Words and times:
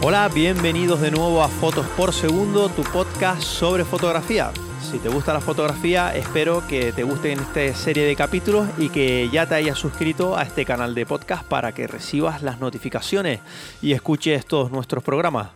Hola, 0.00 0.28
bienvenidos 0.32 1.00
de 1.00 1.10
nuevo 1.10 1.42
a 1.42 1.48
Fotos 1.48 1.84
por 1.88 2.12
Segundo, 2.12 2.68
tu 2.68 2.84
podcast 2.84 3.42
sobre 3.42 3.84
fotografía. 3.84 4.52
Si 4.80 5.00
te 5.00 5.08
gusta 5.08 5.32
la 5.32 5.40
fotografía, 5.40 6.14
espero 6.14 6.64
que 6.68 6.92
te 6.92 7.02
guste 7.02 7.32
en 7.32 7.40
esta 7.40 7.74
serie 7.74 8.04
de 8.04 8.14
capítulos 8.14 8.68
y 8.78 8.90
que 8.90 9.28
ya 9.32 9.46
te 9.46 9.56
hayas 9.56 9.76
suscrito 9.76 10.38
a 10.38 10.44
este 10.44 10.64
canal 10.64 10.94
de 10.94 11.04
podcast 11.04 11.42
para 11.44 11.72
que 11.72 11.88
recibas 11.88 12.42
las 12.42 12.60
notificaciones 12.60 13.40
y 13.82 13.90
escuches 13.92 14.46
todos 14.46 14.70
nuestros 14.70 15.02
programas. 15.02 15.48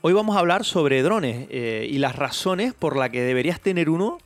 Hoy 0.00 0.14
vamos 0.14 0.34
a 0.34 0.38
hablar 0.38 0.64
sobre 0.64 1.02
drones 1.02 1.46
eh, 1.50 1.86
y 1.90 1.98
las 1.98 2.16
razones 2.16 2.72
por 2.72 2.96
las 2.96 3.10
que 3.10 3.20
deberías 3.20 3.60
tener 3.60 3.90
uno 3.90 4.18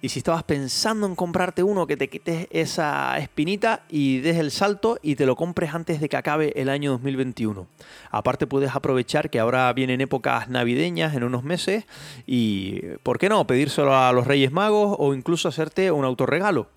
y 0.00 0.08
si 0.08 0.18
estabas 0.18 0.42
pensando 0.42 1.06
en 1.06 1.14
comprarte 1.14 1.62
uno, 1.62 1.86
que 1.86 1.96
te 1.96 2.08
quites 2.08 2.46
esa 2.50 3.18
espinita 3.18 3.82
y 3.88 4.18
des 4.20 4.36
el 4.36 4.50
salto 4.50 4.98
y 5.02 5.16
te 5.16 5.26
lo 5.26 5.36
compres 5.36 5.74
antes 5.74 6.00
de 6.00 6.08
que 6.08 6.16
acabe 6.16 6.52
el 6.56 6.68
año 6.68 6.92
2021. 6.92 7.66
Aparte 8.10 8.46
puedes 8.46 8.74
aprovechar 8.74 9.30
que 9.30 9.40
ahora 9.40 9.72
vienen 9.72 10.00
épocas 10.00 10.48
navideñas 10.48 11.14
en 11.14 11.24
unos 11.24 11.44
meses 11.44 11.84
y, 12.26 12.80
¿por 13.02 13.18
qué 13.18 13.28
no?, 13.28 13.46
pedírselo 13.46 13.96
a 13.96 14.12
los 14.12 14.26
Reyes 14.26 14.52
Magos 14.52 14.96
o 14.98 15.14
incluso 15.14 15.48
hacerte 15.48 15.90
un 15.90 16.04
autorregalo. 16.04 16.68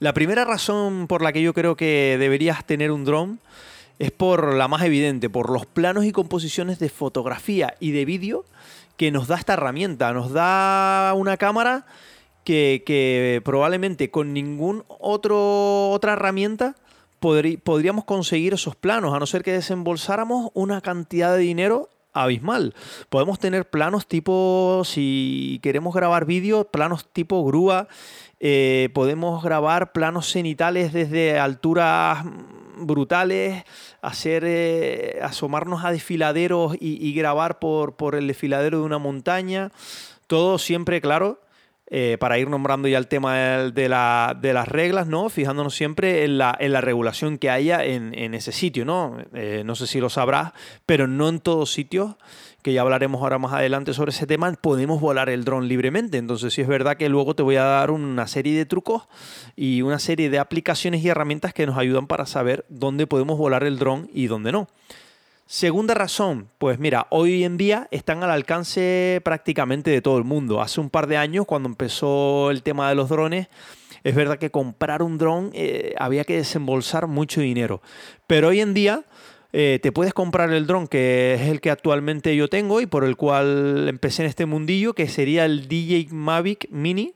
La 0.00 0.14
primera 0.14 0.44
razón 0.44 1.08
por 1.08 1.22
la 1.22 1.32
que 1.32 1.42
yo 1.42 1.52
creo 1.52 1.76
que 1.76 2.16
deberías 2.20 2.64
tener 2.64 2.92
un 2.92 3.04
dron 3.04 3.40
es 3.98 4.12
por 4.12 4.54
la 4.54 4.68
más 4.68 4.82
evidente, 4.82 5.28
por 5.28 5.50
los 5.50 5.66
planos 5.66 6.04
y 6.04 6.12
composiciones 6.12 6.78
de 6.78 6.88
fotografía 6.88 7.74
y 7.80 7.90
de 7.90 8.04
vídeo 8.04 8.44
que 8.98 9.10
nos 9.10 9.28
da 9.28 9.36
esta 9.36 9.54
herramienta. 9.54 10.12
Nos 10.12 10.32
da 10.32 11.14
una 11.16 11.38
cámara 11.38 11.86
que, 12.44 13.40
probablemente 13.44 14.10
con 14.10 14.34
ningún 14.34 14.84
otro 14.88 15.90
otra 15.90 16.12
herramienta 16.14 16.74
podríamos 17.20 18.04
conseguir 18.04 18.54
esos 18.54 18.76
planos, 18.76 19.12
a 19.12 19.18
no 19.18 19.26
ser 19.26 19.42
que 19.42 19.52
desembolsáramos 19.52 20.50
una 20.54 20.80
cantidad 20.80 21.32
de 21.32 21.38
dinero 21.38 21.88
abismal. 22.12 22.74
Podemos 23.08 23.38
tener 23.38 23.68
planos 23.68 24.06
tipo, 24.06 24.82
si 24.84 25.58
queremos 25.62 25.94
grabar 25.94 26.26
vídeo, 26.26 26.64
planos 26.64 27.06
tipo 27.12 27.44
grúa. 27.44 27.88
Eh, 28.40 28.90
podemos 28.94 29.42
grabar 29.42 29.92
planos 29.92 30.30
cenitales 30.30 30.92
desde 30.92 31.40
alturas 31.40 32.24
brutales, 32.86 33.64
hacer 34.02 34.44
eh, 34.46 35.20
asomarnos 35.22 35.84
a 35.84 35.92
desfiladeros 35.92 36.76
y, 36.80 37.12
grabar 37.14 37.58
por, 37.58 37.96
por, 37.96 38.14
el 38.14 38.26
desfiladero 38.26 38.78
de 38.78 38.84
una 38.84 38.98
montaña. 38.98 39.70
Todo 40.26 40.58
siempre, 40.58 41.00
claro, 41.00 41.40
eh, 41.90 42.18
para 42.20 42.38
ir 42.38 42.50
nombrando 42.50 42.86
ya 42.86 42.98
el 42.98 43.08
tema 43.08 43.34
de, 43.70 43.88
las 43.88 44.68
reglas, 44.68 45.06
¿no? 45.06 45.30
Fijándonos 45.30 45.74
siempre 45.74 46.24
en 46.24 46.36
la, 46.36 46.80
regulación 46.82 47.38
que 47.38 47.48
haya 47.48 47.82
en, 47.82 48.34
ese 48.34 48.52
sitio, 48.52 48.84
¿no? 48.84 49.16
Eh, 49.32 49.62
no 49.64 49.74
sé 49.74 49.86
si 49.86 49.98
lo 49.98 50.10
sabrás, 50.10 50.52
pero 50.84 51.06
no 51.06 51.30
en 51.30 51.40
todos 51.40 51.72
sitios, 51.72 52.16
que 52.68 52.74
ya 52.74 52.82
hablaremos 52.82 53.22
ahora 53.22 53.38
más 53.38 53.54
adelante 53.54 53.94
sobre 53.94 54.10
ese 54.10 54.26
tema, 54.26 54.52
podemos 54.52 55.00
volar 55.00 55.30
el 55.30 55.42
dron 55.42 55.68
libremente. 55.68 56.18
Entonces 56.18 56.52
sí 56.52 56.60
es 56.60 56.68
verdad 56.68 56.98
que 56.98 57.08
luego 57.08 57.34
te 57.34 57.42
voy 57.42 57.56
a 57.56 57.64
dar 57.64 57.90
una 57.90 58.26
serie 58.26 58.54
de 58.58 58.66
trucos 58.66 59.08
y 59.56 59.80
una 59.80 59.98
serie 59.98 60.28
de 60.28 60.38
aplicaciones 60.38 61.02
y 61.02 61.08
herramientas 61.08 61.54
que 61.54 61.64
nos 61.64 61.78
ayudan 61.78 62.06
para 62.06 62.26
saber 62.26 62.66
dónde 62.68 63.06
podemos 63.06 63.38
volar 63.38 63.64
el 63.64 63.78
dron 63.78 64.10
y 64.12 64.26
dónde 64.26 64.52
no. 64.52 64.68
Segunda 65.46 65.94
razón, 65.94 66.50
pues 66.58 66.78
mira, 66.78 67.06
hoy 67.08 67.42
en 67.42 67.56
día 67.56 67.88
están 67.90 68.22
al 68.22 68.30
alcance 68.30 69.22
prácticamente 69.24 69.90
de 69.90 70.02
todo 70.02 70.18
el 70.18 70.24
mundo. 70.24 70.60
Hace 70.60 70.82
un 70.82 70.90
par 70.90 71.06
de 71.06 71.16
años, 71.16 71.46
cuando 71.46 71.70
empezó 71.70 72.50
el 72.50 72.62
tema 72.62 72.90
de 72.90 72.96
los 72.96 73.08
drones, 73.08 73.48
es 74.04 74.14
verdad 74.14 74.38
que 74.38 74.50
comprar 74.50 75.02
un 75.02 75.16
dron 75.16 75.52
eh, 75.54 75.94
había 75.98 76.24
que 76.24 76.36
desembolsar 76.36 77.06
mucho 77.06 77.40
dinero. 77.40 77.80
Pero 78.26 78.48
hoy 78.48 78.60
en 78.60 78.74
día 78.74 79.04
eh, 79.52 79.78
te 79.82 79.92
puedes 79.92 80.12
comprar 80.12 80.52
el 80.52 80.66
dron 80.66 80.86
que 80.88 81.34
es 81.34 81.42
el 81.42 81.60
que 81.60 81.70
actualmente 81.70 82.36
yo 82.36 82.48
tengo 82.48 82.80
y 82.80 82.86
por 82.86 83.04
el 83.04 83.16
cual 83.16 83.86
empecé 83.88 84.22
en 84.22 84.28
este 84.28 84.46
mundillo, 84.46 84.94
que 84.94 85.08
sería 85.08 85.44
el 85.44 85.68
DJ 85.68 86.08
Mavic 86.10 86.68
Mini. 86.70 87.14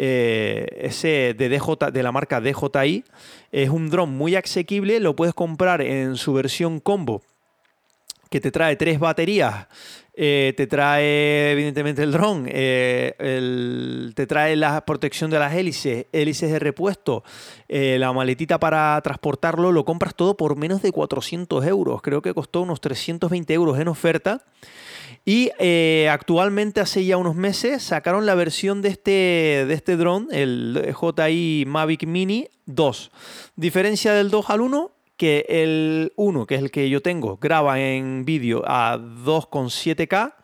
Eh, 0.00 0.66
ese 0.80 1.34
de, 1.36 1.48
DJ, 1.48 1.90
de 1.92 2.02
la 2.04 2.12
marca 2.12 2.40
DJI 2.40 3.02
es 3.50 3.68
un 3.68 3.90
dron 3.90 4.10
muy 4.10 4.36
asequible, 4.36 5.00
lo 5.00 5.16
puedes 5.16 5.34
comprar 5.34 5.82
en 5.82 6.14
su 6.14 6.32
versión 6.34 6.78
combo 6.78 7.20
que 8.30 8.40
te 8.40 8.50
trae 8.50 8.76
tres 8.76 8.98
baterías, 8.98 9.66
eh, 10.20 10.52
te 10.56 10.66
trae 10.66 11.52
evidentemente 11.52 12.02
el 12.02 12.10
dron, 12.10 12.46
eh, 12.48 13.14
te 14.16 14.26
trae 14.26 14.56
la 14.56 14.84
protección 14.84 15.30
de 15.30 15.38
las 15.38 15.54
hélices, 15.54 16.06
hélices 16.10 16.50
de 16.50 16.58
repuesto, 16.58 17.22
eh, 17.68 17.98
la 18.00 18.12
maletita 18.12 18.58
para 18.58 19.00
transportarlo, 19.00 19.70
lo 19.70 19.84
compras 19.84 20.16
todo 20.16 20.36
por 20.36 20.56
menos 20.56 20.82
de 20.82 20.90
400 20.90 21.64
euros, 21.66 22.02
creo 22.02 22.20
que 22.20 22.34
costó 22.34 22.62
unos 22.62 22.80
320 22.80 23.54
euros 23.54 23.78
en 23.78 23.86
oferta. 23.86 24.44
Y 25.24 25.50
actualmente, 26.08 26.80
hace 26.80 27.04
ya 27.04 27.16
unos 27.16 27.36
meses, 27.36 27.82
sacaron 27.82 28.24
la 28.24 28.34
versión 28.34 28.82
de 28.82 28.88
este, 28.88 29.10
de 29.68 29.74
este 29.74 29.96
dron, 29.96 30.28
el 30.32 30.94
JI 30.98 31.64
Mavic 31.66 32.06
Mini 32.06 32.48
2. 32.64 33.10
Diferencia 33.54 34.14
del 34.14 34.30
2 34.30 34.50
al 34.50 34.62
1, 34.62 34.90
que 35.18 35.44
el 35.48 36.12
1, 36.16 36.46
que 36.46 36.54
es 36.54 36.62
el 36.62 36.70
que 36.70 36.88
yo 36.88 37.02
tengo, 37.02 37.36
graba 37.36 37.80
en 37.80 38.24
vídeo 38.24 38.62
a 38.66 38.96
2,7K 38.96 40.34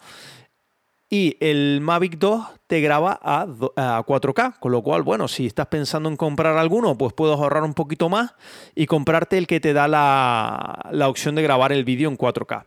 y 1.08 1.36
el 1.38 1.80
Mavic 1.80 2.18
2 2.18 2.44
te 2.66 2.80
graba 2.80 3.18
a, 3.22 3.46
4K, 3.46 4.58
con 4.58 4.72
lo 4.72 4.82
cual, 4.82 5.02
bueno, 5.02 5.28
si 5.28 5.46
estás 5.46 5.68
pensando 5.68 6.08
en 6.08 6.16
comprar 6.16 6.56
alguno, 6.56 6.98
pues 6.98 7.12
puedes 7.12 7.38
ahorrar 7.38 7.62
un 7.62 7.74
poquito 7.74 8.08
más 8.08 8.34
y 8.74 8.86
comprarte 8.86 9.38
el 9.38 9.46
que 9.46 9.60
te 9.60 9.72
da 9.72 9.86
la, 9.86 10.90
la 10.90 11.08
opción 11.08 11.36
de 11.36 11.42
grabar 11.42 11.72
el 11.72 11.84
vídeo 11.84 12.10
en 12.10 12.18
4K. 12.18 12.66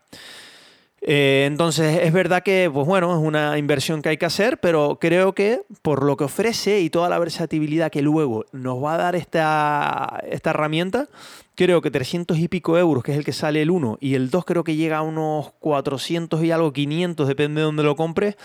Eh, 1.01 1.45
entonces 1.47 1.99
es 2.03 2.11
verdad 2.11 2.43
que, 2.43 2.69
pues 2.73 2.87
bueno, 2.87 3.11
es 3.13 3.25
una 3.25 3.57
inversión 3.57 4.01
que 4.01 4.09
hay 4.09 4.17
que 4.17 4.25
hacer, 4.25 4.59
pero 4.59 4.97
creo 4.99 5.33
que 5.33 5.61
por 5.81 6.03
lo 6.03 6.17
que 6.17 6.23
ofrece 6.23 6.81
y 6.81 6.89
toda 6.89 7.07
la 7.07 7.19
versatilidad 7.19 7.91
que 7.91 8.01
luego 8.01 8.45
nos 8.51 8.83
va 8.83 8.95
a 8.95 8.97
dar 8.97 9.15
esta, 9.15 10.21
esta 10.29 10.49
herramienta, 10.49 11.07
creo 11.55 11.81
que 11.81 11.91
300 11.91 12.37
y 12.39 12.47
pico 12.47 12.77
euros, 12.77 13.03
que 13.03 13.11
es 13.11 13.17
el 13.17 13.25
que 13.25 13.33
sale 13.33 13.61
el 13.61 13.69
1, 13.69 13.99
y 14.01 14.15
el 14.15 14.29
2 14.29 14.45
creo 14.45 14.63
que 14.63 14.75
llega 14.75 14.97
a 14.97 15.01
unos 15.03 15.53
400 15.59 16.43
y 16.43 16.51
algo, 16.51 16.73
500, 16.73 17.27
depende 17.27 17.61
de 17.61 17.65
dónde 17.65 17.83
lo 17.83 17.95
compres, 17.95 18.35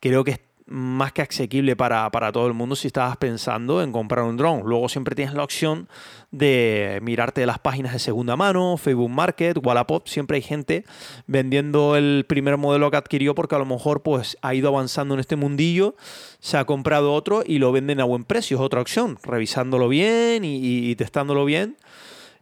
creo 0.00 0.24
que 0.24 0.32
es 0.32 0.40
más 0.66 1.12
que 1.12 1.20
asequible 1.20 1.76
para, 1.76 2.10
todo 2.32 2.46
el 2.46 2.54
mundo 2.54 2.74
si 2.74 2.86
estabas 2.86 3.18
pensando 3.18 3.82
en 3.82 3.92
comprar 3.92 4.24
un 4.24 4.36
dron. 4.36 4.62
Luego 4.64 4.88
siempre 4.88 5.14
tienes 5.14 5.34
la 5.34 5.44
opción 5.44 5.88
de 6.30 7.00
mirarte 7.02 7.44
las 7.44 7.58
páginas 7.58 7.92
de 7.92 7.98
segunda 7.98 8.34
mano, 8.36 8.76
Facebook 8.76 9.10
Market, 9.10 9.58
Wallapop, 9.62 10.06
siempre 10.06 10.36
hay 10.36 10.42
gente 10.42 10.84
vendiendo 11.26 11.96
el 11.96 12.24
primer 12.26 12.56
modelo 12.56 12.90
que 12.90 12.96
adquirió 12.96 13.34
porque 13.34 13.54
a 13.54 13.58
lo 13.58 13.66
mejor 13.66 14.02
pues 14.02 14.38
ha 14.40 14.54
ido 14.54 14.68
avanzando 14.68 15.14
en 15.14 15.20
este 15.20 15.36
mundillo, 15.36 15.96
se 16.40 16.56
ha 16.56 16.64
comprado 16.64 17.12
otro 17.12 17.42
y 17.46 17.58
lo 17.58 17.70
venden 17.70 18.00
a 18.00 18.04
buen 18.04 18.24
precio, 18.24 18.56
es 18.56 18.62
otra 18.62 18.80
opción, 18.80 19.18
revisándolo 19.22 19.88
bien 19.88 20.44
y, 20.44 20.94
testándolo 20.96 21.44
bien 21.44 21.76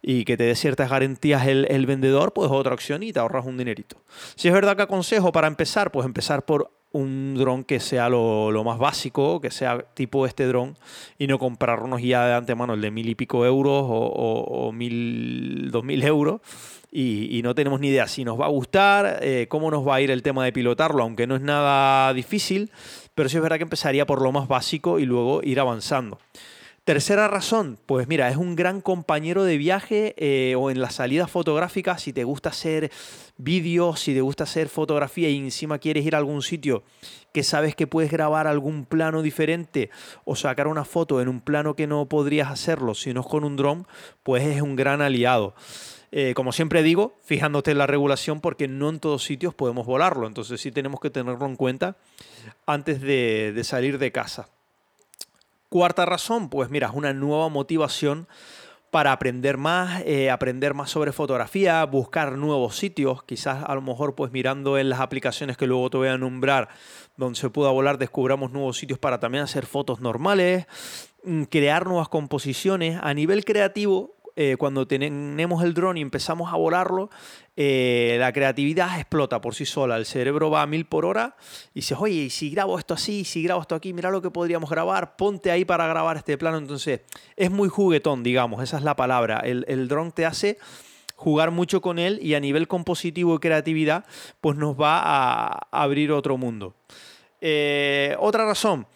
y 0.01 0.25
que 0.25 0.37
te 0.37 0.43
dé 0.43 0.55
ciertas 0.55 0.89
garantías 0.89 1.47
el, 1.47 1.65
el, 1.69 1.85
vendedor, 1.85 2.33
pues 2.33 2.49
otra 2.51 2.73
opción 2.73 3.03
y 3.03 3.13
te 3.13 3.19
ahorras 3.19 3.45
un 3.45 3.57
dinerito. 3.57 3.97
Si 4.35 4.47
es 4.47 4.53
verdad 4.53 4.75
que 4.75 4.83
aconsejo 4.83 5.31
para 5.31 5.47
empezar, 5.47 5.91
pues 5.91 6.05
empezar 6.05 6.43
por 6.43 6.71
un 6.93 7.35
dron 7.35 7.63
que 7.63 7.79
sea 7.79 8.07
lo, 8.07 8.63
más 8.63 8.79
básico, 8.79 9.41
que 9.41 9.51
sea 9.51 9.79
tipo 9.93 10.25
este 10.25 10.45
dron, 10.47 10.77
y 11.17 11.27
no 11.27 11.39
comprarnos 11.39 12.01
ya 12.01 12.25
de 12.27 12.33
antemano 12.35 12.75
el 12.75 12.81
de 12.81 12.91
mil 12.91 13.09
y 13.09 13.15
pico 13.15 13.45
euros 13.45 13.83
o, 13.85 14.71
mil, 14.71 15.69
dos 15.71 15.83
mil 15.83 16.01
euros, 16.03 16.41
y, 16.91 17.41
no 17.43 17.55
tenemos 17.55 17.79
ni 17.79 17.87
idea 17.87 18.07
si 18.07 18.23
nos 18.23 18.39
va 18.39 18.45
a 18.45 18.49
gustar, 18.49 19.19
eh, 19.21 19.47
cómo 19.49 19.71
nos 19.71 19.85
va 19.85 19.95
a 19.95 20.01
ir 20.01 20.11
el 20.11 20.21
tema 20.21 20.45
de 20.45 20.53
pilotarlo, 20.53 21.03
aunque 21.03 21.25
no 21.25 21.35
es 21.35 21.41
nada 21.41 22.13
difícil, 22.13 22.71
pero 23.15 23.27
sí 23.27 23.37
es 23.37 23.43
verdad 23.43 23.57
que 23.57 23.63
empezaría 23.63 24.05
por 24.05 24.21
lo 24.21 24.31
más 24.31 24.47
básico 24.47 24.99
y 24.99 25.05
luego 25.05 25.41
ir 25.43 25.59
avanzando. 25.59 26.19
Tercera 26.85 27.29
razón, 27.29 27.79
pues 27.85 28.09
mira, 28.09 28.27
es 28.27 28.35
un 28.35 28.57
gran 28.57 28.81
compañero 28.81 29.45
de 29.45 29.57
viaje 29.57 30.15
eh, 30.17 30.55
o 30.55 30.69
en 30.69 30.81
las 30.81 30.95
salidas 30.95 31.31
fotográficas, 31.31 32.01
si 32.01 32.11
te 32.11 32.25
gusta 32.25 32.49
hacer 32.49 32.91
vídeos, 33.37 34.01
si 34.01 34.13
te 34.13 34.19
gusta 34.19 34.43
hacer 34.43 34.67
fotografía 34.67 35.29
y 35.29 35.37
encima 35.37 35.79
quieres 35.79 36.05
ir 36.05 36.13
a 36.13 36.17
algún 36.17 36.41
sitio 36.41 36.83
que 37.33 37.41
sabes 37.43 37.73
que 37.73 37.87
puedes 37.87 38.11
grabar 38.11 38.47
algún 38.47 38.83
plano 38.83 39.21
diferente 39.21 39.91
o 40.25 40.35
sacar 40.35 40.67
una 40.67 40.83
foto 40.83 41.21
en 41.21 41.29
un 41.29 41.39
plano 41.39 41.73
que 41.73 41.87
no 41.87 42.09
podrías 42.09 42.51
hacerlo 42.51 42.95
si 42.95 43.13
no 43.13 43.21
es 43.21 43.27
con 43.27 43.45
un 43.45 43.55
dron, 43.55 43.87
pues 44.21 44.43
es 44.45 44.61
un 44.61 44.75
gran 44.75 45.01
aliado. 45.01 45.55
Eh, 46.11 46.33
como 46.35 46.51
siempre 46.51 46.83
digo, 46.83 47.17
fijándote 47.23 47.71
en 47.71 47.77
la 47.77 47.87
regulación 47.87 48.41
porque 48.41 48.67
no 48.67 48.89
en 48.89 48.99
todos 48.99 49.23
sitios 49.23 49.55
podemos 49.55 49.85
volarlo, 49.85 50.27
entonces 50.27 50.59
sí 50.59 50.69
tenemos 50.69 50.99
que 50.99 51.09
tenerlo 51.09 51.45
en 51.45 51.55
cuenta 51.55 51.95
antes 52.65 52.99
de 52.99 53.61
salir 53.63 53.99
de 53.99 54.11
casa. 54.11 54.49
Cuarta 55.73 56.05
razón, 56.05 56.49
pues 56.49 56.69
mira, 56.69 56.89
es 56.89 56.93
una 56.93 57.13
nueva 57.13 57.49
motivación 57.49 58.27
para 58.91 59.11
aprender 59.11 59.57
más, 59.57 60.03
eh, 60.05 60.29
aprender 60.29 60.75
más 60.75 60.91
sobre 60.91 61.11
fotografía, 61.11 61.83
buscar 61.85 62.33
nuevos 62.33 62.75
sitios, 62.75 63.23
quizás 63.23 63.63
a 63.65 63.73
lo 63.73 63.81
mejor 63.81 64.13
pues 64.13 64.31
mirando 64.31 64.77
en 64.77 64.87
las 64.87 64.99
aplicaciones 64.99 65.57
que 65.57 65.65
luego 65.65 65.89
te 65.89 65.97
voy 65.97 66.09
a 66.09 66.17
nombrar 66.19 66.69
donde 67.17 67.39
se 67.39 67.49
pueda 67.49 67.71
volar, 67.71 67.97
descubramos 67.97 68.51
nuevos 68.51 68.77
sitios 68.77 68.99
para 68.99 69.19
también 69.19 69.45
hacer 69.45 69.65
fotos 69.65 69.99
normales, 69.99 70.67
mm, 71.23 71.45
crear 71.45 71.87
nuevas 71.87 72.07
composiciones. 72.07 72.99
A 73.01 73.15
nivel 73.15 73.43
creativo, 73.43 74.15
eh, 74.35 74.55
cuando 74.57 74.87
tenemos 74.87 75.63
el 75.63 75.73
dron 75.73 75.97
y 75.97 76.01
empezamos 76.01 76.51
a 76.51 76.55
volarlo, 76.55 77.09
eh, 77.55 78.17
la 78.19 78.33
creatividad 78.33 78.99
explota 78.99 79.41
por 79.41 79.55
sí 79.55 79.65
sola. 79.65 79.97
El 79.97 80.05
cerebro 80.05 80.49
va 80.49 80.61
a 80.61 80.67
mil 80.67 80.85
por 80.85 81.05
hora 81.05 81.35
y 81.73 81.79
dices, 81.79 81.97
oye, 81.99 82.29
si 82.29 82.49
grabo 82.49 82.79
esto 82.79 82.93
así, 82.93 83.23
si 83.25 83.43
grabo 83.43 83.61
esto 83.61 83.75
aquí, 83.75 83.93
mira 83.93 84.11
lo 84.11 84.21
que 84.21 84.31
podríamos 84.31 84.69
grabar, 84.69 85.15
ponte 85.15 85.51
ahí 85.51 85.65
para 85.65 85.87
grabar 85.87 86.17
este 86.17 86.37
plano. 86.37 86.57
Entonces, 86.57 87.01
es 87.35 87.51
muy 87.51 87.69
juguetón, 87.69 88.23
digamos, 88.23 88.63
esa 88.63 88.77
es 88.77 88.83
la 88.83 88.95
palabra. 88.95 89.39
El, 89.39 89.65
el 89.67 89.87
dron 89.87 90.11
te 90.11 90.25
hace 90.25 90.57
jugar 91.15 91.51
mucho 91.51 91.81
con 91.81 91.99
él 91.99 92.19
y 92.21 92.33
a 92.33 92.39
nivel 92.39 92.67
compositivo 92.67 93.35
y 93.35 93.39
creatividad, 93.39 94.05
pues 94.41 94.57
nos 94.57 94.75
va 94.75 94.99
a 94.99 95.67
abrir 95.71 96.11
otro 96.11 96.37
mundo. 96.37 96.75
Eh, 97.39 98.15
otra 98.19 98.45
razón, 98.45 98.87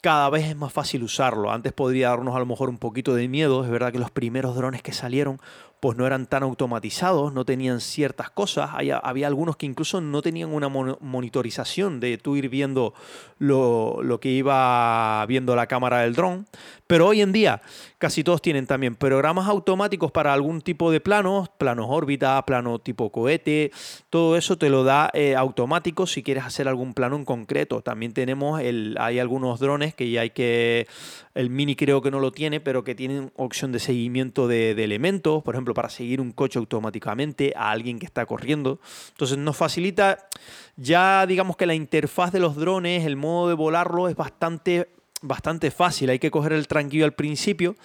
cada 0.00 0.30
vez 0.30 0.46
es 0.46 0.56
más 0.56 0.72
fácil 0.72 1.02
usarlo. 1.02 1.50
Antes 1.52 1.72
podría 1.72 2.08
darnos 2.08 2.34
a 2.34 2.38
lo 2.38 2.46
mejor 2.46 2.70
un 2.70 2.78
poquito 2.78 3.14
de 3.14 3.28
miedo. 3.28 3.64
Es 3.64 3.70
verdad 3.70 3.92
que 3.92 3.98
los 3.98 4.10
primeros 4.10 4.54
drones 4.56 4.82
que 4.82 4.92
salieron 4.92 5.40
pues 5.80 5.96
no 5.96 6.06
eran 6.06 6.26
tan 6.26 6.42
automatizados, 6.42 7.32
no 7.32 7.46
tenían 7.46 7.80
ciertas 7.80 8.30
cosas. 8.30 8.70
Había, 8.74 9.26
algunos 9.26 9.56
que 9.56 9.64
incluso 9.64 10.02
no 10.02 10.20
tenían 10.20 10.52
una 10.52 10.68
monitorización 10.68 12.00
de 12.00 12.18
tú 12.18 12.36
ir 12.36 12.50
viendo 12.50 12.92
lo, 13.38 14.02
lo, 14.02 14.20
que 14.20 14.28
iba 14.28 15.24
viendo 15.26 15.56
la 15.56 15.66
cámara 15.66 16.00
del 16.00 16.14
dron. 16.14 16.46
Pero 16.86 17.06
hoy 17.06 17.22
en 17.22 17.32
día 17.32 17.62
casi 17.98 18.24
todos 18.24 18.42
tienen 18.42 18.66
también 18.66 18.96
programas 18.96 19.46
automáticos 19.46 20.10
para 20.10 20.32
algún 20.32 20.60
tipo 20.60 20.90
de 20.90 21.00
planos, 21.00 21.48
planos 21.50 21.86
órbita, 21.88 22.44
plano 22.44 22.78
tipo 22.78 23.10
cohete. 23.10 23.70
Todo 24.10 24.36
eso 24.36 24.58
te 24.58 24.68
lo 24.68 24.84
da 24.84 25.10
eh, 25.14 25.36
automático 25.36 26.06
si 26.06 26.22
quieres 26.22 26.44
hacer 26.44 26.66
algún 26.66 26.92
plano 26.94 27.16
en 27.16 27.24
concreto. 27.24 27.80
También 27.80 28.12
tenemos, 28.12 28.60
el, 28.60 28.96
hay 28.98 29.18
algunos 29.18 29.60
drones 29.60 29.94
que 29.94 30.10
ya 30.10 30.22
hay 30.22 30.30
que, 30.30 30.88
el 31.34 31.48
Mini 31.48 31.76
creo 31.76 32.02
que 32.02 32.10
no 32.10 32.20
lo 32.20 32.32
tiene, 32.32 32.60
pero 32.60 32.84
que 32.84 32.94
tienen 32.94 33.32
opción 33.36 33.70
de 33.70 33.78
seguimiento 33.78 34.48
de, 34.48 34.74
de 34.74 34.84
elementos. 34.84 35.42
Por 35.42 35.54
ejemplo, 35.54 35.69
para 35.74 35.88
seguir 35.88 36.20
un 36.20 36.32
coche 36.32 36.58
automáticamente 36.58 37.52
a 37.56 37.70
alguien 37.70 37.98
que 37.98 38.06
está 38.06 38.26
corriendo. 38.26 38.80
Entonces 39.10 39.38
nos 39.38 39.56
facilita 39.56 40.28
ya 40.76 41.26
digamos 41.26 41.56
que 41.56 41.66
la 41.66 41.74
interfaz 41.74 42.32
de 42.32 42.40
los 42.40 42.56
drones, 42.56 43.04
el 43.04 43.16
modo 43.16 43.48
de 43.48 43.54
volarlo 43.54 44.08
es 44.08 44.16
bastante, 44.16 44.88
bastante 45.20 45.70
fácil. 45.70 46.10
Hay 46.10 46.18
que 46.18 46.30
coger 46.30 46.52
el 46.52 46.68
tranquilo 46.68 47.04
al 47.04 47.12
principio. 47.12 47.76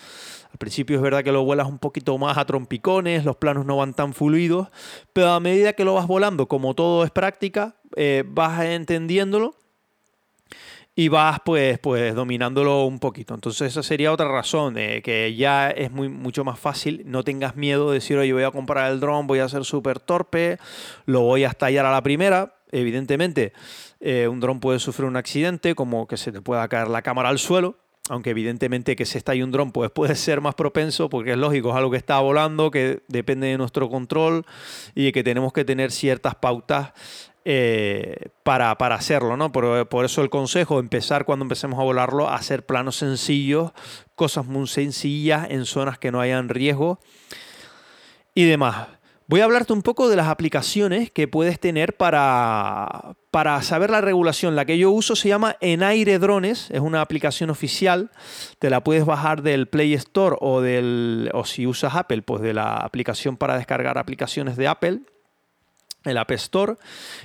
Al 0.52 0.58
principio 0.58 0.96
es 0.96 1.02
verdad 1.02 1.24
que 1.24 1.34
lo 1.34 1.44
vuelas 1.44 1.68
un 1.68 1.80
poquito 1.80 2.18
más 2.18 2.38
a 2.38 2.46
trompicones, 2.46 3.26
los 3.26 3.36
planos 3.36 3.66
no 3.66 3.76
van 3.76 3.94
tan 3.94 4.14
fluidos, 4.14 4.70
pero 5.12 5.32
a 5.32 5.42
medida 5.42 5.74
que 5.74 5.84
lo 5.84 5.94
vas 5.96 6.08
volando, 6.08 6.48
como 6.48 6.74
todo 6.74 7.04
es 7.04 7.12
práctica, 7.12 7.76
eh, 7.98 8.24
vas 8.26 8.64
entendiéndolo 8.64 9.56
y 10.96 11.10
vas 11.10 11.40
pues, 11.44 11.78
pues 11.80 12.16
dominándolo 12.16 12.86
un 12.86 13.00
poquito. 13.00 13.34
Entonces 13.34 13.72
esa 13.72 13.84
sería 13.84 14.12
otra 14.12 14.30
razón, 14.30 14.76
de 14.76 15.02
que 15.02 15.36
ya 15.36 15.70
es 15.70 15.92
muy, 15.92 16.08
mucho 16.08 16.46
más 16.46 16.58
fácil, 16.58 17.04
no 17.06 17.24
tengas 17.24 17.56
miedo 17.56 17.90
de 17.90 17.96
decir, 17.96 18.18
oye, 18.18 18.32
voy 18.32 18.44
a 18.44 18.52
comprar 18.52 18.92
el 18.92 19.00
dron, 19.00 19.28
voy 19.28 19.40
a 19.40 19.50
ser 19.50 19.66
súper 19.66 20.00
torpe, 20.00 20.58
lo 21.06 21.22
voy 21.22 21.44
a 21.44 21.50
estallar 21.50 21.86
a 21.86 21.92
la 21.92 22.02
primera. 22.02 22.56
Evidentemente, 22.72 23.54
eh, 24.00 24.28
un 24.28 24.40
dron 24.40 24.60
puede 24.60 24.80
sufrir 24.80 25.08
un 25.08 25.18
accidente, 25.18 25.76
como 25.76 26.08
que 26.08 26.18
se 26.18 26.32
te 26.32 26.42
pueda 26.42 26.68
caer 26.68 26.88
la 26.88 27.02
cámara 27.02 27.30
al 27.30 27.40
suelo, 27.40 27.78
aunque 28.10 28.30
evidentemente 28.30 28.96
que 28.96 29.06
se 29.06 29.18
estalle 29.18 29.44
un 29.44 29.52
dron 29.52 29.72
pues 29.72 29.92
puede 29.92 30.16
ser 30.16 30.42
más 30.42 30.56
propenso 30.56 31.10
porque 31.10 31.32
es 31.32 31.38
lógico, 31.38 31.70
es 31.70 31.76
algo 31.76 31.92
que 31.92 31.98
está 31.98 32.20
volando, 32.20 32.72
que 32.72 33.04
depende 33.08 33.48
de 33.48 33.58
nuestro 33.58 33.90
control 33.90 34.46
y 34.94 35.12
que 35.12 35.24
tenemos 35.24 35.54
que 35.54 35.66
tener 35.66 35.92
ciertas 35.92 36.36
pautas 36.36 36.94
eh, 37.48 38.30
para, 38.42 38.72
hacerlo, 38.72 39.38
¿no? 39.38 39.52
Por, 39.52 39.88
por, 39.88 40.04
eso 40.04 40.24
el 40.24 40.32
consejo, 40.32 40.80
empezar 40.80 41.26
cuando 41.26 41.46
empecemos 41.46 41.80
a 41.80 41.84
volarlo, 41.84 42.28
a 42.28 42.36
hacer 42.36 42.66
planos 42.66 42.98
sencillos, 42.98 43.72
cosas 44.16 44.48
muy 44.48 44.68
sencillas 44.68 45.48
en 45.52 45.66
zonas 45.66 46.00
que 46.00 46.12
no 46.12 46.20
hayan 46.22 46.50
riesgo 46.50 47.00
y 48.34 48.46
demás. 48.46 48.88
Voy 49.28 49.42
a 49.42 49.46
hablarte 49.46 49.74
un 49.74 49.84
poco 49.84 50.10
de 50.10 50.16
las 50.16 50.28
aplicaciones 50.28 51.12
que 51.12 51.28
puedes 51.28 51.60
tener 51.60 51.98
para, 51.98 53.16
para 53.30 53.62
saber 53.62 53.92
la 53.92 54.02
regulación. 54.02 54.56
La 54.56 54.66
que 54.66 54.80
yo 54.80 54.90
uso 54.90 55.16
se 55.16 55.30
llama 55.30 55.56
En 55.62 55.84
Aire 55.84 56.18
Drones, 56.18 56.70
es 56.72 56.80
una 56.80 57.02
aplicación 57.02 57.52
oficial. 57.52 58.12
Te 58.58 58.72
la 58.72 58.84
puedes 58.84 59.06
bajar 59.06 59.44
del 59.44 59.68
Play 59.68 59.94
Store 59.96 60.36
o, 60.40 60.62
del, 60.62 61.30
o 61.34 61.46
si 61.46 61.66
usas 61.66 61.96
Apple, 61.96 62.24
pues 62.24 62.42
de 62.42 62.54
la 62.54 62.78
aplicación 62.78 63.38
para 63.38 63.58
descargar 63.58 63.98
aplicaciones 64.00 64.58
de 64.58 64.68
Apple 64.68 65.02
el 66.06 66.18
App 66.18 66.32
Store. 66.32 66.76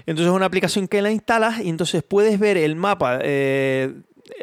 Entonces 0.06 0.26
es 0.26 0.32
una 0.32 0.46
aplicación 0.46 0.88
que 0.88 1.02
la 1.02 1.10
instalas 1.10 1.60
y 1.60 1.68
entonces 1.68 2.02
puedes 2.02 2.38
ver 2.38 2.56
el 2.56 2.76
mapa, 2.76 3.18
eh, 3.22 3.94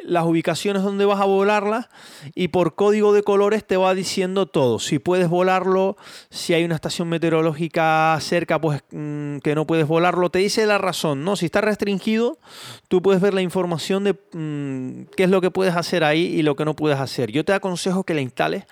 las 0.04 0.26
ubicaciones 0.26 0.84
donde 0.84 1.06
vas 1.06 1.20
a 1.20 1.26
volarla 1.26 1.90
y 2.36 2.50
por 2.50 2.76
código 2.76 3.14
de 3.14 3.24
colores 3.24 3.66
te 3.66 3.78
va 3.78 3.94
diciendo 3.94 4.46
todo. 4.46 4.80
Si 4.80 5.00
puedes 5.00 5.30
volarlo, 5.30 5.98
si 6.30 6.54
hay 6.54 6.64
una 6.64 6.76
estación 6.76 7.10
meteorológica 7.10 8.18
cerca, 8.22 8.60
pues 8.60 8.84
mm, 8.92 9.40
que 9.40 9.56
no 9.56 9.68
puedes 9.68 9.88
volarlo, 9.88 10.30
te 10.30 10.40
dice 10.40 10.66
la 10.66 10.78
razón, 10.78 11.24
¿no? 11.24 11.36
Si 11.36 11.46
está 11.46 11.62
restringido, 11.62 12.40
tú 12.88 13.02
puedes 13.02 13.22
ver 13.22 13.34
la 13.34 13.42
información 13.42 14.04
de 14.04 14.14
mm, 14.14 15.10
qué 15.16 15.24
es 15.24 15.30
lo 15.30 15.42
que 15.42 15.52
puedes 15.52 15.76
hacer 15.76 16.04
ahí 16.04 16.26
y 16.26 16.42
lo 16.42 16.56
que 16.56 16.66
no 16.66 16.76
puedes 16.76 17.00
hacer. 17.00 17.32
Yo 17.32 17.44
te 17.46 17.54
aconsejo 17.54 18.04
que 18.04 18.14
la 18.14 18.22
instales 18.22 18.66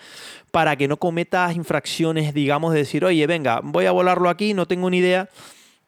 para 0.51 0.77
que 0.77 0.87
no 0.87 0.97
cometas 0.97 1.55
infracciones, 1.55 2.33
digamos, 2.33 2.73
de 2.73 2.79
decir, 2.79 3.03
oye, 3.03 3.27
venga, 3.27 3.59
voy 3.61 3.85
a 3.85 3.91
volarlo 3.91 4.29
aquí, 4.29 4.53
no 4.53 4.67
tengo 4.67 4.89
ni 4.89 4.99
idea 4.99 5.29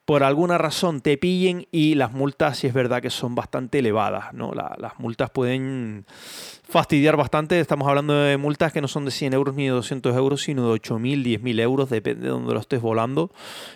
por 0.08 0.24
alguna 0.24 0.58
razón 0.58 1.02
te 1.02 1.18
pillen 1.18 1.68
y 1.70 1.96
las 1.96 2.14
multas, 2.14 2.60
si 2.60 2.68
es 2.68 2.74
verdad 2.74 3.02
que 3.02 3.10
son 3.10 3.36
bastante 3.36 3.80
elevadas, 3.80 4.34
¿no? 4.34 4.54
las 4.54 4.98
multas 5.00 5.30
pueden 5.32 6.06
fastidiar 6.64 7.18
bastante, 7.18 7.60
estamos 7.60 7.90
hablando 7.90 8.14
de 8.14 8.38
multas 8.38 8.72
que 8.72 8.80
no 8.80 8.88
son 8.88 9.04
de 9.04 9.12
100 9.12 9.34
euros 9.34 9.56
ni 9.56 9.66
de 9.66 9.72
200 9.72 10.16
euros, 10.16 10.44
sino 10.44 10.72
de 10.72 10.80
8.000, 10.80 11.42
10.000 11.42 11.60
euros, 11.60 11.90
depende 11.90 12.22
de 12.22 12.30
donde 12.30 12.54
lo 12.54 12.60
estés 12.62 12.80
volando, 12.80 13.34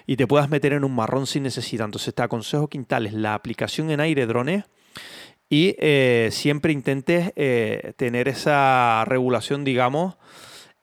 y 0.07 0.16
te 0.16 0.25
puedas 0.25 0.50
meter 0.50 0.72
en 0.72 0.86
un 0.86 0.95
marrón 0.95 1.28
sin 1.28 1.44
necesidad. 1.44 1.83
Entonces 1.83 2.16
te 2.16 2.24
aconsejo 2.24 2.69
que 2.69 2.77
instales 2.77 3.12
la 3.12 3.34
aplicación 3.34 3.92
en 3.92 4.00
aire 4.00 4.25
drones 4.25 4.63
y 5.50 5.75
eh, 5.80 6.30
siempre 6.31 6.72
intentes 6.72 7.34
eh, 7.36 7.92
tener 7.98 8.30
esa 8.30 9.04
regulación, 9.04 9.66
digamos, 9.66 10.16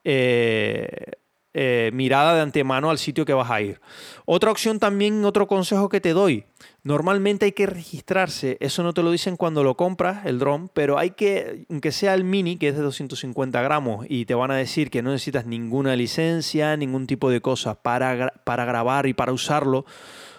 eh, 0.04 1.12
eh, 1.54 1.90
mirada 1.94 2.34
de 2.34 2.42
antemano 2.42 2.90
al 2.90 2.98
sitio 2.98 3.24
que 3.24 3.32
vas 3.32 3.50
a 3.50 3.60
ir. 3.60 3.80
Otra 4.26 4.50
opción 4.50 4.78
también, 4.78 5.24
otro 5.24 5.46
consejo 5.46 5.88
que 5.88 6.00
te 6.00 6.12
doy. 6.12 6.44
Normalmente 6.82 7.46
hay 7.46 7.52
que 7.52 7.66
registrarse, 7.66 8.58
eso 8.60 8.82
no 8.82 8.92
te 8.92 9.02
lo 9.02 9.10
dicen 9.10 9.36
cuando 9.36 9.64
lo 9.64 9.76
compras, 9.76 10.26
el 10.26 10.38
dron, 10.38 10.68
pero 10.68 10.98
hay 10.98 11.10
que, 11.10 11.66
aunque 11.70 11.92
sea 11.92 12.14
el 12.14 12.24
mini, 12.24 12.56
que 12.56 12.68
es 12.68 12.76
de 12.76 12.82
250 12.82 13.60
gramos, 13.62 14.06
y 14.08 14.26
te 14.26 14.34
van 14.34 14.50
a 14.50 14.56
decir 14.56 14.90
que 14.90 15.02
no 15.02 15.10
necesitas 15.10 15.46
ninguna 15.46 15.96
licencia, 15.96 16.76
ningún 16.76 17.06
tipo 17.06 17.30
de 17.30 17.40
cosa 17.40 17.74
para, 17.74 18.32
para 18.44 18.64
grabar 18.64 19.06
y 19.06 19.14
para 19.14 19.32
usarlo, 19.32 19.84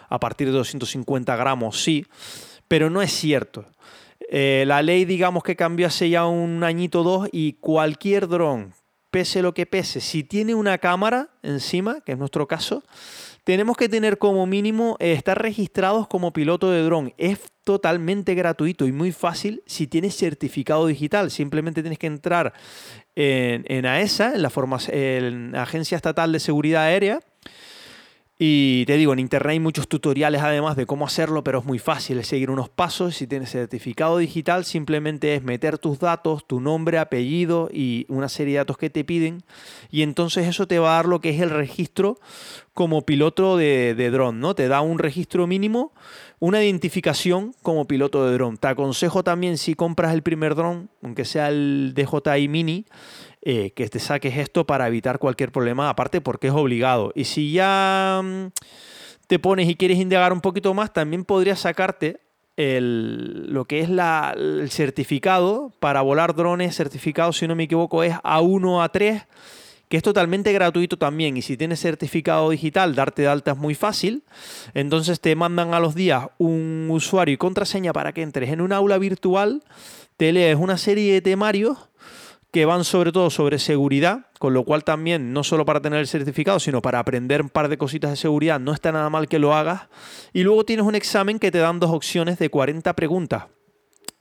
a 0.09 0.19
partir 0.19 0.47
de 0.47 0.53
250 0.53 1.35
gramos 1.35 1.83
sí, 1.83 2.05
pero 2.67 2.89
no 2.89 3.01
es 3.01 3.11
cierto. 3.11 3.65
Eh, 4.31 4.63
la 4.67 4.81
ley, 4.81 5.05
digamos 5.05 5.43
que 5.43 5.55
cambió 5.55 5.87
hace 5.87 6.09
ya 6.09 6.25
un 6.25 6.63
añito 6.63 7.01
o 7.01 7.03
dos 7.03 7.29
y 7.31 7.53
cualquier 7.53 8.27
dron 8.27 8.73
pese 9.11 9.41
lo 9.41 9.53
que 9.53 9.65
pese, 9.65 10.01
si 10.01 10.23
tiene 10.23 10.55
una 10.55 10.77
cámara 10.77 11.29
encima, 11.41 12.01
que 12.01 12.13
es 12.13 12.17
nuestro 12.17 12.47
caso, 12.47 12.83
tenemos 13.43 13.77
que 13.77 13.89
tener 13.89 14.17
como 14.17 14.45
mínimo 14.45 14.95
eh, 14.99 15.13
estar 15.13 15.41
registrados 15.41 16.07
como 16.07 16.33
piloto 16.33 16.69
de 16.69 16.83
dron. 16.83 17.13
Es 17.17 17.39
totalmente 17.63 18.35
gratuito 18.35 18.85
y 18.85 18.91
muy 18.91 19.11
fácil 19.11 19.63
si 19.65 19.87
tienes 19.87 20.15
certificado 20.15 20.85
digital. 20.85 21.31
Simplemente 21.31 21.81
tienes 21.81 21.97
que 21.97 22.07
entrar 22.07 22.53
en, 23.15 23.65
en 23.67 23.85
AESA, 23.85 24.33
en 24.35 24.41
la, 24.43 24.51
en 24.89 25.51
la 25.53 25.63
Agencia 25.63 25.95
Estatal 25.95 26.31
de 26.31 26.39
Seguridad 26.39 26.83
Aérea, 26.83 27.21
y 28.41 28.85
te 28.85 28.95
digo, 28.95 29.11
en 29.11 29.19
internet 29.19 29.51
hay 29.51 29.59
muchos 29.59 29.89
tutoriales 29.89 30.41
además 30.41 30.77
de 30.77 30.85
cómo 30.85 31.05
hacerlo, 31.05 31.43
pero 31.43 31.59
es 31.59 31.65
muy 31.65 31.77
fácil, 31.77 32.19
es 32.19 32.27
seguir 32.27 32.49
unos 32.49 32.69
pasos. 32.69 33.17
Si 33.17 33.27
tienes 33.27 33.51
certificado 33.51 34.17
digital, 34.17 34.63
simplemente 34.63 35.35
es 35.35 35.43
meter 35.43 35.77
tus 35.77 35.99
datos, 35.99 36.47
tu 36.47 36.61
nombre, 36.61 36.99
apellido 36.99 37.69
y 37.69 38.05
una 38.07 38.29
serie 38.29 38.53
de 38.53 38.59
datos 38.59 38.77
que 38.77 38.89
te 38.89 39.03
piden. 39.03 39.43
Y 39.91 40.03
entonces 40.03 40.47
eso 40.47 40.67
te 40.67 40.79
va 40.79 40.93
a 40.93 40.95
dar 40.95 41.05
lo 41.05 41.19
que 41.19 41.31
es 41.31 41.41
el 41.41 41.49
registro 41.49 42.17
como 42.73 43.05
piloto 43.05 43.57
de, 43.57 43.93
de 43.93 44.09
dron, 44.09 44.39
¿no? 44.39 44.55
Te 44.55 44.69
da 44.69 44.79
un 44.79 44.99
registro 44.99 45.45
mínimo, 45.45 45.91
una 46.39 46.63
identificación 46.63 47.53
como 47.61 47.87
piloto 47.87 48.25
de 48.25 48.35
dron. 48.35 48.55
Te 48.55 48.69
aconsejo 48.69 49.21
también 49.21 49.57
si 49.57 49.73
compras 49.73 50.13
el 50.13 50.23
primer 50.23 50.55
dron, 50.55 50.89
aunque 51.03 51.25
sea 51.25 51.49
el 51.49 51.93
DJI 51.93 52.47
Mini, 52.47 52.85
eh, 53.41 53.71
que 53.71 53.87
te 53.87 53.99
saques 53.99 54.37
esto 54.37 54.65
para 54.65 54.87
evitar 54.87 55.19
cualquier 55.19 55.51
problema, 55.51 55.89
aparte 55.89 56.21
porque 56.21 56.47
es 56.47 56.53
obligado. 56.53 57.11
Y 57.15 57.23
si 57.25 57.51
ya 57.51 58.21
mm, 58.23 58.47
te 59.27 59.39
pones 59.39 59.69
y 59.69 59.75
quieres 59.75 59.97
indagar 59.97 60.33
un 60.33 60.41
poquito 60.41 60.73
más, 60.73 60.91
también 60.91 61.25
podrías 61.25 61.59
sacarte 61.59 62.19
el, 62.57 63.53
lo 63.53 63.65
que 63.65 63.79
es 63.79 63.89
la, 63.89 64.35
el 64.37 64.69
certificado 64.71 65.71
para 65.79 66.01
volar 66.01 66.35
drones, 66.35 66.75
certificado, 66.75 67.31
si 67.31 67.47
no 67.47 67.55
me 67.55 67.63
equivoco, 67.63 68.03
es 68.03 68.15
A1, 68.15 68.89
A3 68.89 69.25
que 69.89 69.97
es 69.97 70.03
totalmente 70.03 70.53
gratuito 70.53 70.97
también. 70.97 71.35
Y 71.35 71.41
si 71.41 71.57
tienes 71.57 71.81
certificado 71.81 72.51
digital, 72.51 72.93
darte 72.95 73.23
de 73.23 73.27
alta 73.27 73.51
es 73.51 73.57
muy 73.57 73.73
fácil. 73.73 74.23
Entonces 74.75 75.19
te 75.19 75.35
mandan 75.35 75.73
a 75.73 75.79
los 75.79 75.95
días 75.95 76.27
un 76.37 76.87
usuario 76.91 77.33
y 77.33 77.37
contraseña 77.37 77.91
para 77.91 78.13
que 78.13 78.21
entres 78.21 78.51
en 78.51 78.61
un 78.61 78.71
aula 78.71 78.99
virtual, 78.99 79.63
te 80.15 80.31
lees 80.31 80.57
una 80.57 80.77
serie 80.77 81.13
de 81.13 81.21
temarios 81.21 81.88
que 82.51 82.65
van 82.65 82.83
sobre 82.83 83.11
todo 83.11 83.29
sobre 83.29 83.59
seguridad, 83.59 84.27
con 84.39 84.53
lo 84.53 84.63
cual 84.63 84.83
también, 84.83 85.33
no 85.33 85.43
solo 85.43 85.65
para 85.65 85.81
tener 85.81 85.99
el 85.99 86.07
certificado, 86.07 86.59
sino 86.59 86.81
para 86.81 86.99
aprender 86.99 87.41
un 87.41 87.49
par 87.49 87.67
de 87.69 87.77
cositas 87.77 88.11
de 88.11 88.17
seguridad, 88.17 88.59
no 88.59 88.73
está 88.73 88.91
nada 88.91 89.09
mal 89.09 89.27
que 89.27 89.39
lo 89.39 89.53
hagas. 89.53 89.87
Y 90.33 90.43
luego 90.43 90.65
tienes 90.65 90.85
un 90.85 90.95
examen 90.95 91.39
que 91.39 91.51
te 91.51 91.59
dan 91.59 91.79
dos 91.79 91.91
opciones 91.91 92.39
de 92.39 92.49
40 92.49 92.93
preguntas 92.95 93.45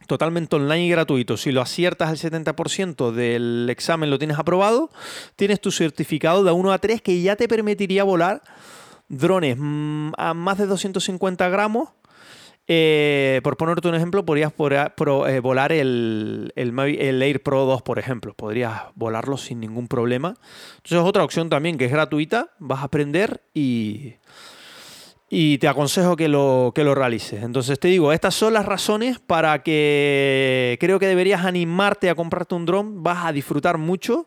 totalmente 0.07 0.57
online 0.57 0.87
y 0.87 0.89
gratuito. 0.89 1.37
Si 1.37 1.53
lo 1.53 1.61
aciertas 1.61 2.09
al 2.09 2.17
70% 2.17 3.13
del 3.13 3.69
examen, 3.69 4.09
lo 4.09 4.19
tienes 4.19 4.39
aprobado, 4.39 4.91
tienes 5.37 5.61
tu 5.61 5.71
certificado 5.71 6.43
de 6.43 6.51
1 6.51 6.73
a 6.73 6.79
3 6.79 7.03
que 7.03 7.21
ya 7.21 7.37
te 7.37 7.47
permitiría 7.47 8.05
volar 8.05 8.43
drones 9.09 9.57
mm, 9.59 10.13
a 10.17 10.35
más 10.35 10.59
de 10.59 10.67
250 10.67 11.49
gramos. 11.51 11.91
Eh, 12.71 13.41
por 13.43 13.57
ponerte 13.57 13.89
un 13.89 13.95
ejemplo, 13.95 14.27
podrías 14.27 14.53
eh, 14.53 15.41
volar 15.41 15.73
el, 15.73 16.53
el, 16.55 16.79
el, 16.79 17.23
Air 17.23 17.43
Pro 17.43 17.65
2, 17.65 17.81
por 17.81 17.99
ejemplo. 17.99 18.35
Podrías 18.35 18.83
volarlo 18.95 19.39
sin 19.39 19.59
ningún 19.59 19.89
problema. 19.89 20.35
Entonces, 20.77 20.99
otra 20.99 21.25
opción 21.25 21.49
también 21.49 21.79
que 21.79 21.87
es 21.87 21.91
gratuita. 21.91 22.51
Vas 22.59 22.81
a 22.81 22.85
aprender 22.85 23.43
y, 23.55 24.17
y 25.31 25.59
te 25.59 25.69
aconsejo 25.69 26.17
que 26.17 26.27
lo, 26.27 26.73
que 26.75 26.85
lo 26.85 26.95
realices. 26.95 27.43
Entonces 27.43 27.79
te 27.79 27.89
digo, 27.89 28.13
estas 28.13 28.35
son 28.35 28.55
las 28.55 28.65
razones 28.65 29.19
para 29.19 29.63
que 29.63 30.79
creo 30.81 30.99
que 30.99 31.07
deberías 31.07 31.45
animarte 31.45 32.09
a 32.09 32.15
comprarte 32.15 32.55
un 32.55 32.65
dron. 32.65 33.03
Vas 33.03 33.27
a 33.27 33.33
disfrutar 33.33 33.77
mucho, 33.77 34.27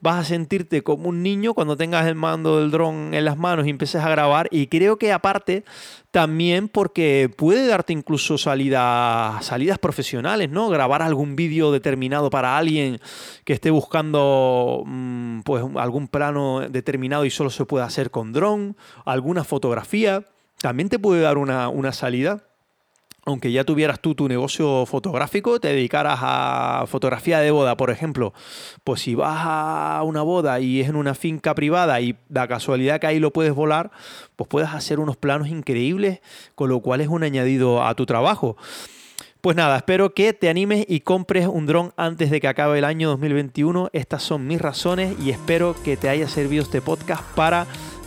vas 0.00 0.16
a 0.16 0.24
sentirte 0.24 0.82
como 0.82 1.10
un 1.10 1.22
niño 1.22 1.52
cuando 1.52 1.76
tengas 1.76 2.06
el 2.06 2.14
mando 2.14 2.60
del 2.60 2.70
dron 2.70 3.12
en 3.12 3.26
las 3.26 3.36
manos 3.36 3.66
y 3.66 3.70
empieces 3.70 4.02
a 4.02 4.08
grabar. 4.08 4.48
Y 4.50 4.68
creo 4.68 4.96
que 4.96 5.12
aparte 5.12 5.64
también 6.10 6.68
porque 6.68 7.30
puede 7.36 7.66
darte 7.66 7.92
incluso 7.92 8.38
salidas, 8.38 9.44
salidas 9.44 9.78
profesionales, 9.78 10.48
¿no? 10.48 10.70
Grabar 10.70 11.02
algún 11.02 11.36
vídeo 11.36 11.72
determinado 11.72 12.30
para 12.30 12.56
alguien 12.56 13.00
que 13.44 13.52
esté 13.52 13.70
buscando 13.70 14.82
mm, 14.86 15.40
pues, 15.40 15.62
algún 15.76 16.08
plano 16.08 16.60
determinado 16.70 17.26
y 17.26 17.30
solo 17.30 17.50
se 17.50 17.66
puede 17.66 17.84
hacer 17.84 18.10
con 18.10 18.32
dron, 18.32 18.78
alguna 19.04 19.44
fotografía 19.44 20.24
también 20.60 20.88
te 20.88 20.98
puede 20.98 21.22
dar 21.22 21.38
una, 21.38 21.92
salida 21.92 22.44
aunque 23.24 23.52
ya 23.52 23.62
tuvieras 23.64 24.00
tú 24.00 24.14
tu 24.14 24.26
negocio 24.26 24.86
fotográfico, 24.86 25.60
te 25.60 25.68
dedicaras 25.68 26.18
a 26.22 26.84
fotografía 26.86 27.40
de 27.40 27.50
boda, 27.50 27.76
por 27.76 27.90
ejemplo, 27.90 28.32
pues 28.84 29.02
si 29.02 29.14
vas 29.14 29.40
a 29.42 30.02
una 30.02 30.22
boda 30.22 30.60
y 30.60 30.80
es 30.80 30.88
en 30.88 30.96
una 30.96 31.14
finca 31.14 31.54
privada 31.54 32.00
y 32.00 32.16
da 32.30 32.48
casualidad 32.48 33.00
que 33.00 33.06
ahí 33.06 33.18
lo 33.18 33.30
puedes 33.30 33.52
volar, 33.52 33.90
pues 34.34 34.48
puedes 34.48 34.70
hacer 34.70 34.98
unos 34.98 35.18
planos 35.18 35.48
increíbles, 35.48 36.20
con 36.54 36.70
lo 36.70 36.80
cual 36.80 37.02
es 37.02 37.08
un 37.08 37.22
añadido 37.22 37.84
a 37.84 37.94
tu 37.94 38.06
trabajo. 38.06 38.56
Pues 39.40 39.56
nada, 39.56 39.76
espero 39.76 40.14
que 40.14 40.32
te 40.32 40.48
animes 40.48 40.84
y 40.88 41.00
compres 41.00 41.46
un 41.46 41.66
dron 41.66 41.92
antes 41.96 42.30
de 42.30 42.40
que 42.40 42.48
acabe 42.48 42.78
el 42.78 42.84
año 42.84 43.08
2021. 43.10 43.90
Estas 43.92 44.22
son 44.22 44.48
mis 44.48 44.60
razones 44.60 45.14
y 45.20 45.30
espero 45.30 45.76
que 45.84 45.96
te 45.96 46.08
haya 46.08 46.28
servido 46.28 46.64
este 46.64 46.80
podcast 46.80 47.22
para 47.36 47.66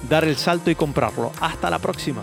dar 0.10 0.26
el 0.26 0.36
salto 0.36 0.72
y 0.72 0.76
comprarlo. 0.76 1.32
Hasta 1.40 1.70
la 1.70 1.80
próxima. 1.80 2.22